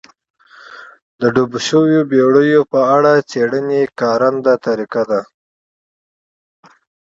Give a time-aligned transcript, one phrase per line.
[1.19, 5.21] د ډوبو شویو بېړیو په اړه څېړنې کارنده طریقه ده